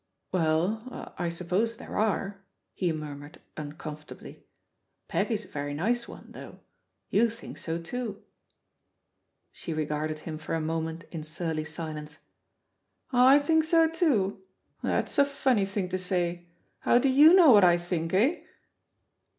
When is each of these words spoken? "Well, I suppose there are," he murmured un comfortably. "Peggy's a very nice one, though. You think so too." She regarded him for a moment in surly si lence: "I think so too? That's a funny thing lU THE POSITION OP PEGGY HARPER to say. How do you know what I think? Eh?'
"Well, 0.31 1.13
I 1.19 1.29
suppose 1.29 1.77
there 1.77 1.95
are," 1.95 2.43
he 2.73 2.91
murmured 2.91 3.39
un 3.55 3.73
comfortably. 3.73 4.47
"Peggy's 5.07 5.45
a 5.45 5.49
very 5.49 5.75
nice 5.75 6.07
one, 6.07 6.31
though. 6.31 6.59
You 7.11 7.29
think 7.29 7.59
so 7.59 7.79
too." 7.79 8.23
She 9.51 9.73
regarded 9.75 10.17
him 10.17 10.39
for 10.39 10.55
a 10.55 10.59
moment 10.59 11.03
in 11.11 11.23
surly 11.23 11.65
si 11.65 11.83
lence: 11.83 12.17
"I 13.11 13.37
think 13.37 13.63
so 13.63 13.87
too? 13.87 14.41
That's 14.81 15.19
a 15.19 15.23
funny 15.23 15.65
thing 15.67 15.83
lU 15.83 15.89
THE 15.89 15.97
POSITION 15.97 16.23
OP 16.25 16.33
PEGGY 16.39 16.45
HARPER 16.45 16.47
to 16.49 16.77
say. 16.79 16.79
How 16.79 16.97
do 16.97 17.07
you 17.09 17.35
know 17.35 17.51
what 17.51 17.63
I 17.63 17.77
think? 17.77 18.11
Eh?' 18.15 18.43